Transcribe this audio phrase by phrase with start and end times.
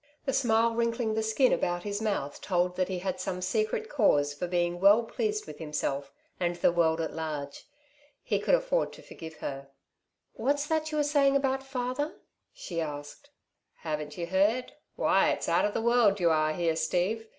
[0.25, 4.33] The smile wrinkling the skin about his mouth told that he had some secret cause
[4.33, 7.67] for being well pleased with himself and the world at large.
[8.23, 9.69] He could afford to forgive her.
[10.33, 12.15] "What's that you were saying about father?"
[12.51, 13.29] she asked.
[13.81, 14.73] "Haven't you heard?
[14.95, 17.27] Why it's out of the world you are here, Steve.